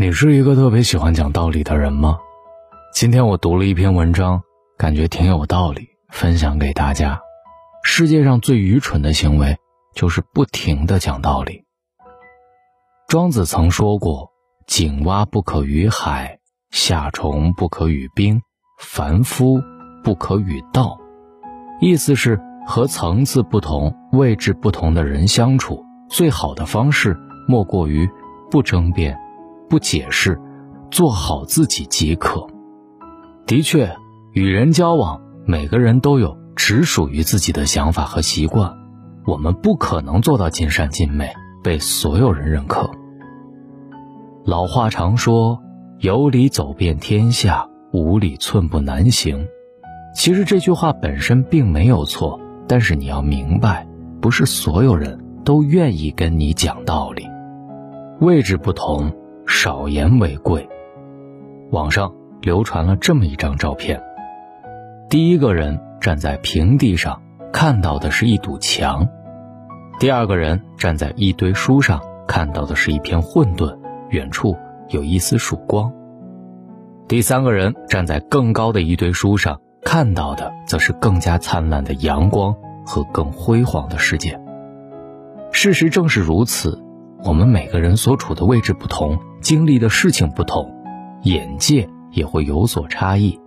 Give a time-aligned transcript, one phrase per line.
[0.00, 2.18] 你是一个特别喜欢讲道理的人吗？
[2.94, 4.40] 今天我读了一篇文章，
[4.78, 7.20] 感觉挺有道理，分享给大家。
[7.84, 9.58] 世界上最愚蠢的行为，
[9.94, 11.66] 就是不停的讲道理。
[13.08, 14.30] 庄子曾说过
[14.66, 16.38] ：“井蛙不可与海，
[16.70, 18.40] 夏虫不可与冰，
[18.78, 19.60] 凡夫
[20.02, 20.98] 不可与道。”
[21.78, 27.14] 意思是和层次不同、位置不同的人相处，最好的方式
[27.46, 28.08] 莫过于
[28.50, 29.14] 不争辩。
[29.70, 30.38] 不解释，
[30.90, 32.44] 做好自己即可。
[33.46, 33.96] 的确，
[34.32, 38.76] 与人交往，每个人都有只属于自己的想法和习惯，
[39.24, 42.90] 我们不可能做到尽善尽美，被所有人认可。
[44.44, 45.62] 老话常说
[46.00, 49.46] ：“有理走遍天下，无理寸步难行。”
[50.16, 53.86] 其实这句话本身并没有错，但是你要明白，
[54.20, 57.24] 不是所有人都愿意跟你讲道理，
[58.20, 59.12] 位置不同。
[59.52, 60.66] 少言为贵。
[61.72, 64.00] 网上流传了这么一张照片：
[65.08, 67.20] 第一个人站在平地上，
[67.52, 69.08] 看到的是一堵墙；
[69.98, 73.76] 第二个人站在一堆书上，看到的是一片混沌，
[74.10, 74.56] 远处
[74.88, 75.90] 有一丝曙光；
[77.08, 82.54] 第三个人站在更高的一堆书上，看到的则是更加灿烂的阳光
[82.86, 84.40] 和更辉煌的世界。
[85.50, 86.84] 事实正是如此。
[87.22, 90.74] 我们每个人所处的位置不同，经历的事情不同，
[91.22, 93.38] 眼界也会有所差异。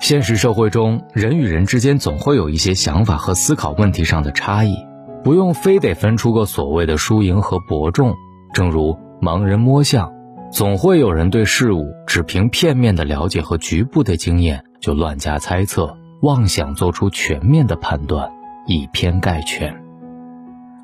[0.00, 4.74] 现实社会中，人与人之间总会有一些想法和思考问题上的差异，
[5.22, 8.14] 不用非得分出个所谓的输赢和伯仲。
[8.52, 10.12] 正如盲人摸象，
[10.50, 18.30] 总会有人对事物只凭片面的了解和局部的经验就乱加猜测，妄想做出全面的判断，
[18.66, 19.84] 以偏概全。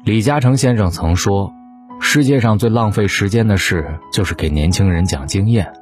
[0.05, 1.53] 李嘉诚先生曾说。
[2.06, 5.72] 世界上最浪费时间的事，就是给年轻人讲经验。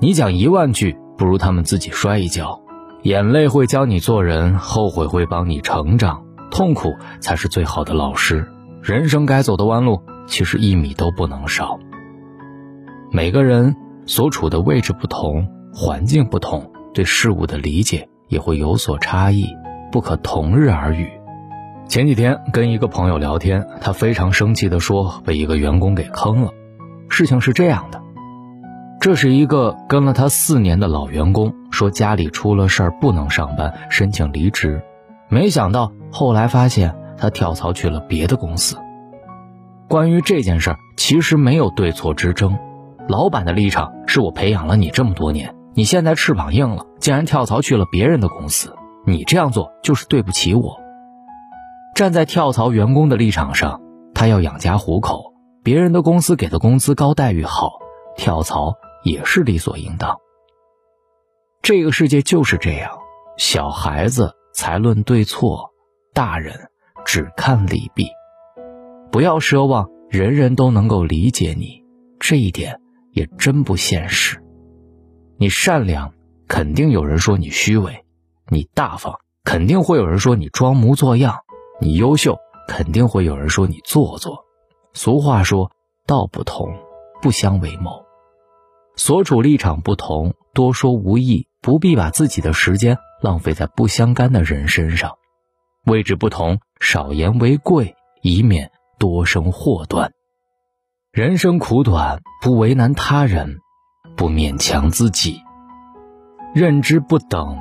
[0.00, 2.62] 你讲一万句，不如他们自己摔一跤。
[3.02, 8.48] 眼泪会教你做人，后悔会帮你成长，痛苦才是最好的老师。
[8.80, 11.78] 人生该走的弯路，其实一米都不能少。
[13.10, 13.76] 每个人
[14.06, 19.46] 所处的位置不同，环境不同，对事物的理解也会有所差异，
[19.90, 21.10] 不可同日而语。
[21.92, 26.50] 前几天跟一个朋友聊天，他非常生气地说被一个员工给坑了。
[27.10, 28.00] 事情是这样的，
[28.98, 34.82] 这是一个跟了他四年的老员工，说家里出了事儿不能上班，申请离职。
[35.28, 38.78] 没想到后来发现他跳槽去了别的公司。
[39.86, 42.56] 关于这件事儿，其实没有对错之争，
[43.06, 50.80] 老板的立场是我培养了你这么多年，你现在翅膀硬了，竟然跳槽去了别人的公司，你这样做就是对不起我。
[51.94, 53.80] 站在跳槽员工的立场上，
[54.14, 57.72] 他要养家糊口，别人的公司给的工资高、待遇好，
[58.16, 60.16] 跳槽也是理所应当。
[61.60, 62.98] 这个世界就是这样，
[63.36, 65.70] 小孩子才论对错，
[66.14, 66.70] 大人
[67.04, 68.06] 只看利弊。
[69.10, 71.84] 不要奢望人人都能够理解你，
[72.18, 72.80] 这一点
[73.12, 74.42] 也真不现实。
[75.36, 76.14] 你善良，
[76.48, 77.92] 肯定有人说你虚伪；
[78.48, 81.41] 你大方，肯定会有人说你装模作样。
[81.82, 82.38] 你优秀，
[82.68, 84.44] 肯定会有人说你做作。
[84.92, 85.72] 俗话说，
[86.06, 86.68] 道不同，
[87.20, 88.04] 不相为谋。
[88.94, 95.16] 所处立场不同，多说无益，不必把自己的时间浪费在不相干的人身上。
[95.84, 98.70] 位置不同，少言为贵，以免
[99.00, 100.12] 多生祸端。
[101.10, 103.58] 人生苦短，不为难他人，
[104.16, 105.40] 不勉强自己。
[106.54, 107.58] 认知不等，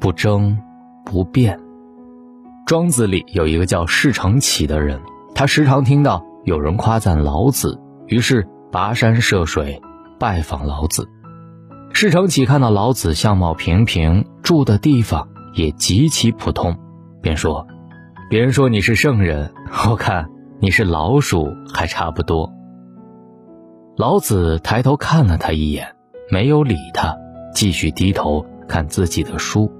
[0.00, 0.58] 不争，
[1.04, 1.60] 不辩。
[2.68, 5.00] 庄子里有一个叫释成启的人，
[5.34, 9.80] 他时常听到有人夸赞老子，于是跋山涉水
[10.20, 11.08] 拜访老子。
[11.94, 16.76] 释成启看到老子相貌平平，住的地方也极其普通，
[17.22, 17.66] 便说
[18.28, 19.50] ：“别人说你是圣人，
[19.88, 20.28] 我看
[20.60, 22.52] 你是老鼠还差不多。”
[23.96, 25.96] 老子抬头看了他一眼，
[26.30, 27.16] 没有理他，
[27.54, 29.72] 继续低头看自己的书。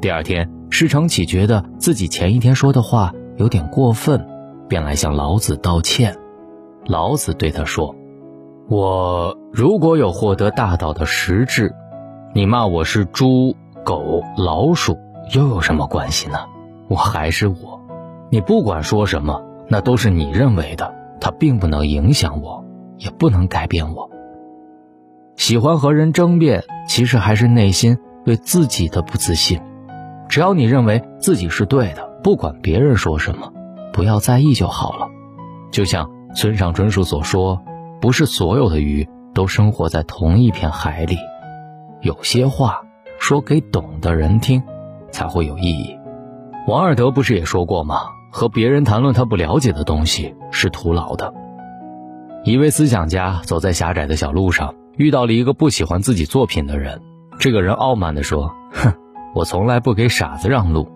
[0.00, 0.48] 第二天。
[0.72, 4.26] 施成启觉得自己前一天说的话有点过分，
[4.68, 6.16] 便来向老子道歉。
[6.86, 7.94] 老子对他说
[8.70, 11.74] ：“我如果有获得大道的实质，
[12.34, 13.54] 你骂我是猪、
[13.84, 14.96] 狗、老鼠，
[15.34, 16.38] 又有什么关系呢？
[16.88, 17.78] 我还是我，
[18.30, 22.64] 你不管说什么，那都是你认为的，它并不能影响我，
[22.96, 24.08] 也不能改变我。
[25.36, 29.60] 喜欢和人争辩，其实还是内心对自己的不自信。”
[30.32, 33.52] 只要你认为自己是对的，不管别人说什么，
[33.92, 35.10] 不要在意就好了。
[35.70, 37.60] 就像村上春树所说
[38.00, 41.18] ：“不是所有的鱼都生活在同一片海里。
[42.00, 42.80] 有些话
[43.18, 44.62] 说给懂的人听，
[45.10, 45.98] 才会有意义。
[46.66, 47.96] 王尔德不是也说过吗？
[48.30, 51.34] 和别人谈论他不了解的东西是徒劳的。
[52.42, 57.02] 一位思想家走在狭窄的小路上，遇到了一个不喜欢自己作品的人。
[57.38, 58.94] 这个人傲慢地说：“哼，
[59.34, 60.88] 我从来不给傻子让路。”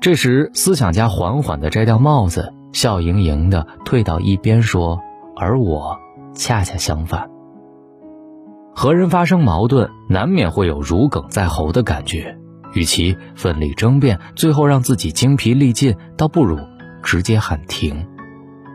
[0.00, 5.00] 这时，思想家缓缓地摘掉帽子，笑盈盈地退到一边说
[5.36, 5.98] ：“而我
[6.34, 7.30] 恰恰相反。
[8.74, 12.36] 和人发生矛盾，难免会有如鲠在喉的感觉。
[12.74, 16.58] 与其奋力争辩，最后让自己精疲力尽，倒不如
[17.04, 18.04] 直接喊停。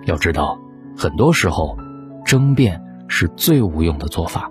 [0.06, 0.58] 要知道，
[0.98, 1.78] 很多时候，
[2.26, 4.50] 争辩是最无用的做法。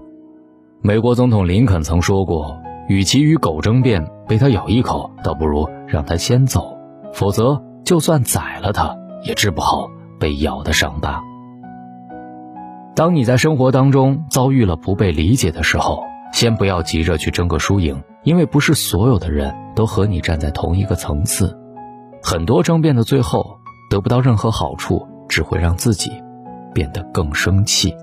[0.82, 6.78] 美国总统林肯曾说过：“与其与狗争辩，被它咬一口，倒不如让它先走。
[7.12, 8.94] 否则，就算宰了它，
[9.24, 9.88] 也治不好
[10.20, 11.22] 被咬的伤疤。”
[12.94, 16.02] 当你在生活当中遭遇了不被理解的时候，
[16.32, 21.56] 先不要急着去争个输赢，因为不是所有的人都和你站在同一个层次。
[22.22, 23.58] 很多争辩的最后
[23.88, 26.10] 得不到任何好处，只会让自己
[26.74, 27.94] 变得更生气。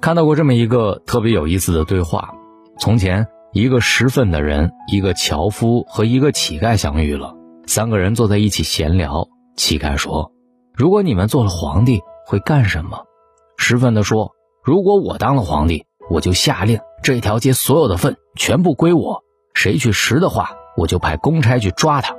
[0.00, 2.30] 看到过这么一个特别有意思的对话：
[2.78, 7.34] 从前，一个拾粪的人、一个樵夫和一个乞丐相遇了。
[7.66, 9.28] 三个人坐在一起闲聊。
[9.56, 10.32] 乞丐说
[10.72, 13.04] ：“如果你们做了皇帝，会干什么？”
[13.58, 14.32] 识分的说
[14.64, 19.22] ：“如果我当了皇帝，我就下令这条街所有的粪全部归我，
[19.52, 22.16] 谁去拾的话，我就派公差去抓他。”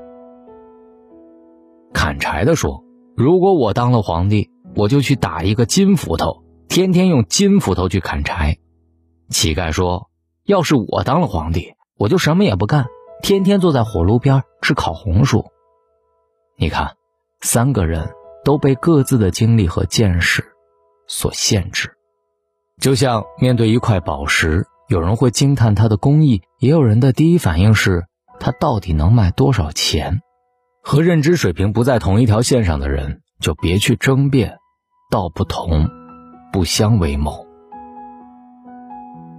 [1.94, 2.84] 砍柴的说
[3.16, 8.58] ：“如果我当了皇帝，我就去打一个金斧头。”天天用金斧头去砍柴，
[9.30, 10.08] 乞丐说
[10.46, 12.88] ：“要是我当了皇帝，我就什么也不干，
[13.22, 15.52] 天天坐在火炉边吃烤红薯。”
[16.58, 16.96] 你看，
[17.42, 18.10] 三个人
[18.44, 20.44] 都被各自的经历和见识
[21.08, 21.92] 所限制。
[22.80, 28.06] 就像面对一块宝石，有人会惊叹它的工艺，也有人的第一反应是
[28.40, 30.22] 它到底能卖多少钱。
[30.84, 34.58] 和认知水平不在同一条线上的人，就别去争辩，
[35.10, 35.90] 道不同。
[36.52, 37.48] 不相为谋。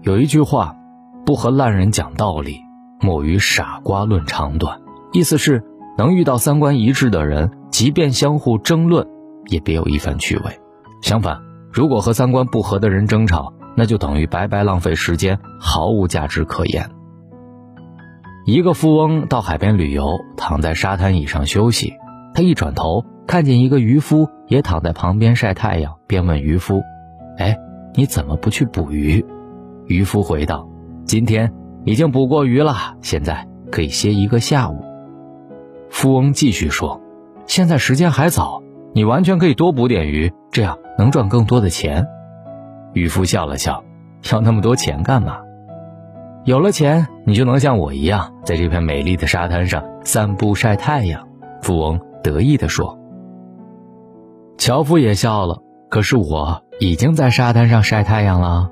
[0.01, 0.75] 有一句话，
[1.25, 2.61] 不和烂人讲道理，
[3.01, 4.81] 莫与傻瓜论长短。
[5.13, 5.63] 意思是，
[5.97, 9.07] 能遇到三观一致的人，即便相互争论，
[9.47, 10.45] 也别有一番趣味。
[11.01, 11.39] 相反，
[11.73, 16.91] 如果和三观不合的人争吵，那就等于白白浪费时间，毫无价值可言。
[18.45, 21.93] 一个富翁到海边旅游，躺在沙滩椅上休息，
[22.35, 26.83] 他一转头，看见一个渔夫也躺在旁边晒太阳，便问渔夫。
[27.39, 27.57] 哎，
[27.95, 29.25] 你怎么不去捕鱼？
[29.87, 30.69] 渔夫回道
[31.05, 31.53] ：“今天
[31.85, 34.83] 已经捕过鱼了，现在可以歇一个下午。”
[35.91, 37.01] 富翁继续说
[37.47, 38.63] ：“现在时间还早，
[38.95, 42.07] 你完全可以多捕点鱼，这样能赚更多的钱。”
[42.95, 43.85] 渔夫笑了笑
[44.33, 45.39] ：“要那么多钱干嘛？
[46.45, 51.29] 有了钱，你就能像我一样，在这片美丽的沙滩上散步晒太阳。”
[51.63, 52.99] 富翁得意地说。
[54.59, 55.63] 樵夫也笑了。
[55.89, 58.71] 可是我已经在沙滩上晒太阳了。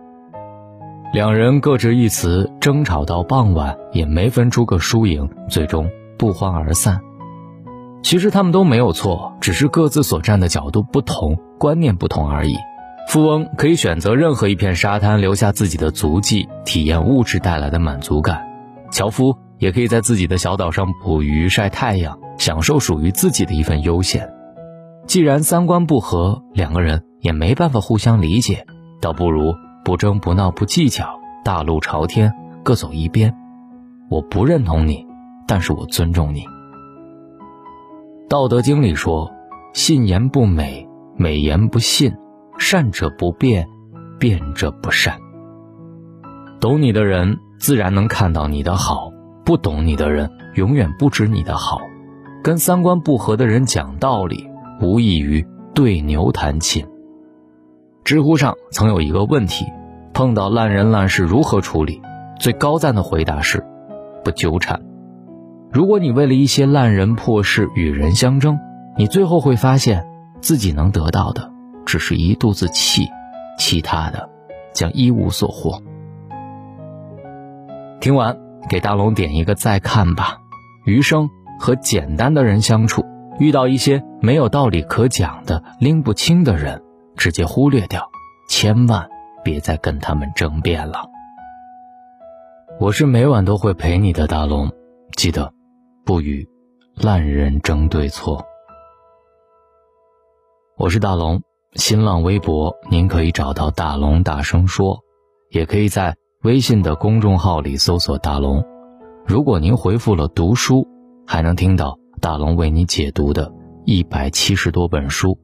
[1.12, 7.00] 两人各执一词，争吵到傍晚也没分出个输赢，最终不欢而散。
[8.02, 12.54] 其实他们都没有错，只是各自所站的角度不同，观念不同而已。
[13.08, 18.36] 富翁可以选择任何一片沙滩留下自己的足迹，体验物质带来的满足感；
[18.90, 24.32] 樵夫也可以在自己的小岛上捕鱼晒太阳，享受属于自己的一份悠闲。
[25.06, 27.04] 既然三观不合，两个人。
[27.20, 28.64] 也没办法互相理解，
[28.98, 32.32] 倒不如不争不闹不计较，大路朝天，
[32.62, 33.34] 各走一边。
[34.10, 35.06] 我不认同你，
[35.46, 36.40] 但是我尊重你。
[38.28, 39.30] 《道德经》里说
[39.72, 42.12] ：“信言不美，美言不信；
[42.58, 43.66] 善者不辩，
[44.18, 45.18] 辩者不善。”
[46.60, 49.10] 懂你的人自然能看到你的好，
[49.44, 51.80] 不懂你的人永远不知你的好。
[52.42, 54.46] 跟三观不合的人讲道理，
[54.80, 55.44] 无异于
[55.74, 56.86] 对牛弹琴。
[58.10, 59.64] 知乎上曾有一个问题：
[60.12, 62.02] 碰到烂人烂事如何处理？
[62.40, 63.64] 最高赞的回答是：
[64.24, 64.82] 不纠缠。
[65.70, 68.58] 如果你为了一些烂人破事与人相争，
[68.96, 70.04] 你最后会发现
[70.40, 71.52] 自己能得到的
[71.86, 73.06] 只是一肚子气，
[73.56, 74.28] 其他的
[74.72, 75.80] 将一无所获。
[78.00, 78.36] 听完，
[78.68, 80.38] 给大龙点一个再看吧。
[80.84, 83.04] 余生和简单的人相处，
[83.38, 86.82] 遇到一些没有道理可讲的、拎不清的人。
[87.20, 88.10] 直接忽略掉，
[88.48, 89.06] 千万
[89.44, 91.02] 别再跟他们争辩了。
[92.80, 94.72] 我是每晚都会陪你的大龙，
[95.18, 95.52] 记得
[96.06, 96.48] 不与
[96.96, 98.42] 烂人争对错。
[100.78, 101.42] 我是大龙，
[101.74, 105.00] 新浪微博，您可以找到大龙大声说，
[105.50, 108.64] 也可以在微信的公众号里搜索大龙。
[109.26, 110.88] 如果您回复了读书，
[111.26, 113.52] 还能听到大龙为你解读的
[113.84, 115.38] 一百七十多本书。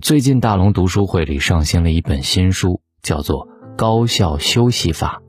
[0.00, 5.20] 最近大龙读书会里上新了一本新书，叫做《高效休息法》。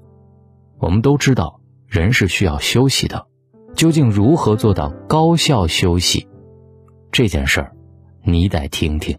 [0.79, 3.27] 我们都知道，人是需要休息的。
[3.75, 6.25] 究竟如何做到高效休息？
[7.11, 7.73] 这件事儿，
[8.23, 9.17] 你得听听。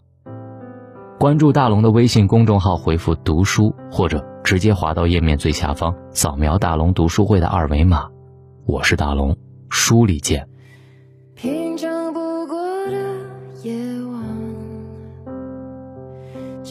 [1.18, 8.08] 关注大龙的微信公众号，回复“读书”或者直接滑到页面最下方，扫描大龙读书会的二维码。
[8.64, 9.36] 我是大龙，
[9.68, 10.48] 书里见。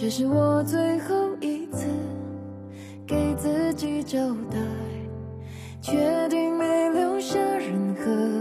[0.02, 1.86] 这是我最后一次
[3.06, 4.18] 给自己交
[4.50, 4.58] 代，
[5.80, 8.41] 确定没留下任何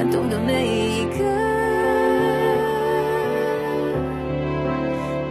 [0.00, 1.22] 感动的每一刻，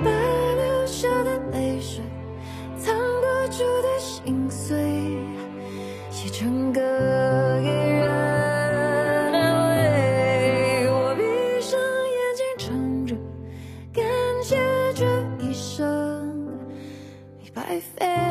[0.06, 2.04] 把流下的泪水。
[2.78, 4.78] 藏不住的心碎，
[6.12, 6.80] 写成歌
[7.64, 8.08] 给人
[9.34, 10.88] 安慰。
[10.92, 11.24] 我闭
[11.60, 12.70] 上眼睛唱
[13.08, 13.16] 着，
[13.92, 14.06] 感
[14.44, 14.56] 谢
[14.94, 15.04] 这
[15.44, 16.46] 一生
[17.40, 18.29] 没白费。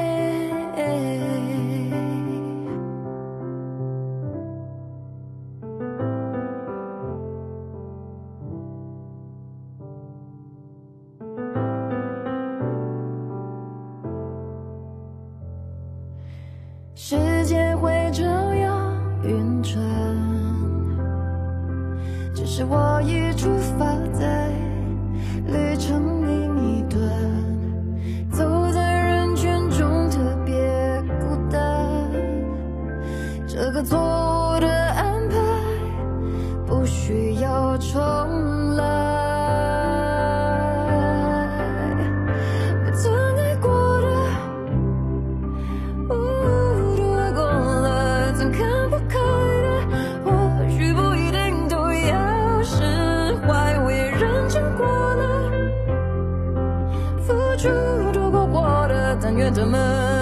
[59.50, 60.17] 的，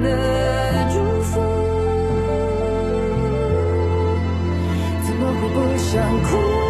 [0.00, 0.08] 的
[0.92, 1.40] 祝福，
[5.04, 6.63] 怎么会不想哭？